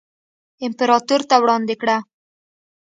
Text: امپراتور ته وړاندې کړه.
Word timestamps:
امپراتور 0.65 1.21
ته 1.29 1.35
وړاندې 1.41 1.75
کړه. 1.81 1.97